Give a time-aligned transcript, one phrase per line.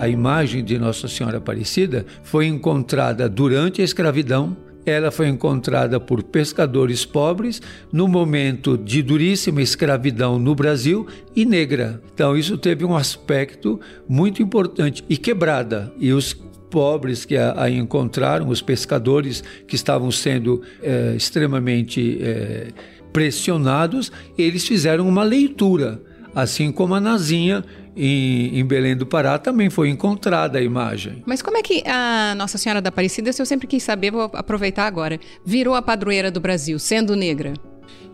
[0.00, 4.56] a imagem de Nossa Senhora Aparecida foi encontrada durante a escravidão.
[4.86, 7.60] Ela foi encontrada por pescadores pobres
[7.92, 11.06] no momento de duríssima escravidão no Brasil
[11.36, 12.00] e negra.
[12.14, 15.92] Então, isso teve um aspecto muito importante e quebrada.
[15.98, 16.32] E os
[16.70, 22.68] pobres que a, a encontraram, os pescadores que estavam sendo é, extremamente é,
[23.12, 26.00] pressionados, eles fizeram uma leitura,
[26.34, 27.64] assim como a Nazinha
[27.98, 31.22] em, em, Belém do Pará também foi encontrada a imagem.
[31.26, 34.30] Mas como é que a Nossa Senhora da Aparecida, se eu sempre quis saber, vou
[34.34, 37.54] aproveitar agora, virou a padroeira do Brasil, sendo negra?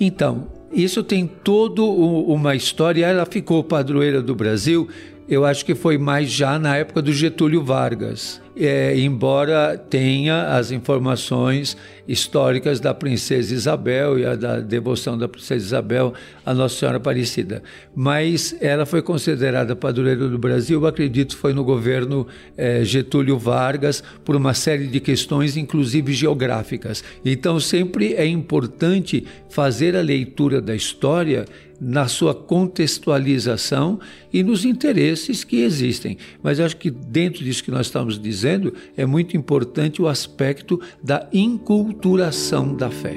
[0.00, 3.06] Então, isso tem toda uma história.
[3.06, 4.88] Ela ficou padroeira do Brasil
[5.28, 10.72] eu acho que foi mais já na época do Getúlio Vargas, é, embora tenha as
[10.72, 11.76] informações
[12.08, 16.14] históricas da princesa Isabel e a da devoção da princesa Isabel
[16.46, 17.62] à Nossa Senhora Aparecida.
[17.94, 22.26] Mas ela foi considerada padroeira do Brasil, acredito foi no governo
[22.56, 27.04] é, Getúlio Vargas, por uma série de questões, inclusive geográficas.
[27.22, 31.44] Então sempre é importante fazer a leitura da história
[31.80, 34.00] na sua contextualização
[34.32, 36.18] e nos interesses que existem.
[36.42, 41.28] Mas acho que dentro disso que nós estamos dizendo é muito importante o aspecto da
[41.32, 43.16] inculturação da fé.